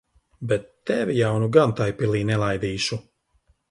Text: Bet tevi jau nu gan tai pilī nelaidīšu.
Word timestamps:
Bet 0.51 0.63
tevi 0.91 1.13
jau 1.19 1.31
nu 1.45 1.51
gan 1.59 1.77
tai 1.83 1.91
pilī 2.01 2.25
nelaidīšu. 2.33 3.05